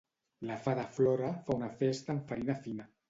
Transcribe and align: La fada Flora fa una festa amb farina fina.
La 0.51 0.55
fada 0.67 0.85
Flora 0.95 1.29
fa 1.49 1.53
una 1.59 1.69
festa 1.83 2.15
amb 2.17 2.25
farina 2.33 2.57
fina. 2.65 2.89